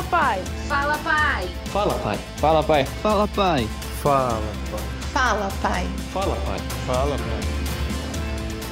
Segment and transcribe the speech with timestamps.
[0.00, 0.42] Fala, pai.
[0.66, 1.48] Fala, pai.
[1.66, 2.18] Fala, pai.
[2.38, 2.84] Fala, pai.
[3.02, 3.68] Fala, pai.
[4.02, 4.86] Fala, pai.
[5.12, 5.86] Fala, pai.
[6.12, 6.58] Fala, pai.
[6.86, 7.40] Fala, pai.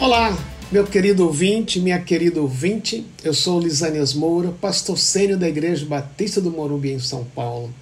[0.01, 0.39] Olá,
[0.73, 3.07] meu querido ouvinte, minha querida ouvinte.
[3.23, 7.75] Eu sou Lisânias Moura, pastor sênior da Igreja Batista do Morumbi, em São Paulo.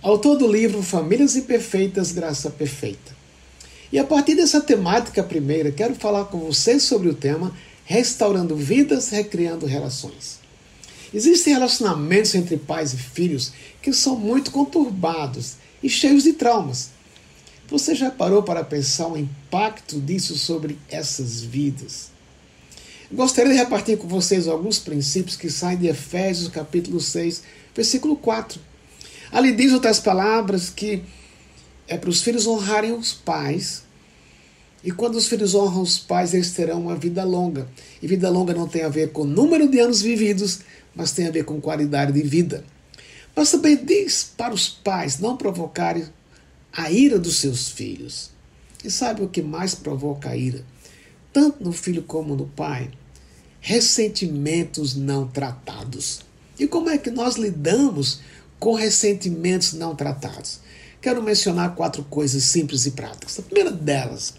[0.00, 3.12] Autor do livro Famílias Imperfeitas, Graça Perfeita.
[3.92, 7.52] E a partir dessa temática primeira, quero falar com vocês sobre o tema
[7.84, 10.47] Restaurando Vidas, Recriando Relações.
[11.12, 16.90] Existem relacionamentos entre pais e filhos que são muito conturbados e cheios de traumas.
[17.68, 22.10] Você já parou para pensar o impacto disso sobre essas vidas?
[23.10, 27.42] Gostaria de repartir com vocês alguns princípios que saem de Efésios capítulo 6,
[27.74, 28.60] versículo 4.
[29.32, 31.02] Ali diz outras palavras que
[31.86, 33.82] é para os filhos honrarem os pais.
[34.82, 37.68] E quando os filhos honram os pais, eles terão uma vida longa.
[38.00, 40.60] E vida longa não tem a ver com número de anos vividos,
[40.94, 42.64] mas tem a ver com qualidade de vida.
[43.34, 46.04] Mas também diz para os pais não provocarem
[46.72, 48.30] a ira dos seus filhos.
[48.84, 50.64] E sabe o que mais provoca a ira?
[51.32, 52.90] Tanto no filho como no pai?
[53.60, 56.20] Ressentimentos não tratados.
[56.58, 58.20] E como é que nós lidamos
[58.58, 60.60] com ressentimentos não tratados?
[61.00, 63.38] Quero mencionar quatro coisas simples e práticas.
[63.38, 64.34] A primeira delas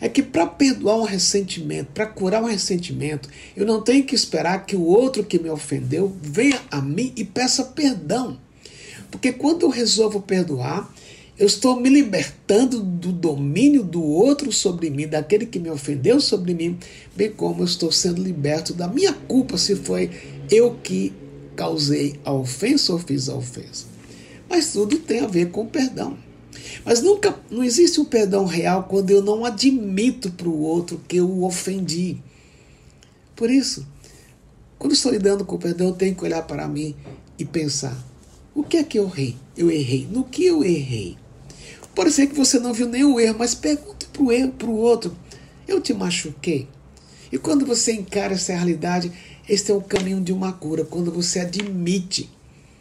[0.00, 4.64] é que para perdoar um ressentimento, para curar um ressentimento, eu não tenho que esperar
[4.64, 8.38] que o outro que me ofendeu venha a mim e peça perdão.
[9.10, 10.92] Porque quando eu resolvo perdoar,
[11.38, 16.52] eu estou me libertando do domínio do outro sobre mim, daquele que me ofendeu sobre
[16.52, 16.76] mim,
[17.14, 20.10] bem como eu estou sendo liberto da minha culpa se foi
[20.50, 21.12] eu que
[21.54, 23.86] causei a ofensa ou fiz a ofensa.
[24.48, 26.16] Mas tudo tem a ver com perdão.
[26.84, 31.16] Mas nunca não existe um perdão real quando eu não admito para o outro que
[31.16, 32.18] eu o ofendi.
[33.34, 33.86] Por isso,
[34.78, 36.94] quando estou lidando com o perdão, eu tenho que olhar para mim
[37.38, 37.96] e pensar:
[38.54, 39.36] o que é que eu errei?
[39.56, 40.08] Eu errei.
[40.10, 41.16] No que eu errei?
[41.94, 44.76] Pode ser que você não viu nenhum erro, mas pergunte para o erro para o
[44.76, 45.16] outro:
[45.66, 46.68] eu te machuquei?
[47.30, 49.12] E quando você encara essa realidade,
[49.48, 52.30] este é o caminho de uma cura, quando você admite.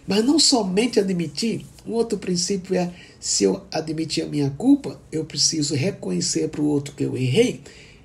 [0.07, 5.25] Mas não somente admitir, um outro princípio é: se eu admitir a minha culpa, eu
[5.25, 7.61] preciso reconhecer para o outro que eu errei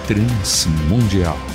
[0.07, 1.54] Transmundial.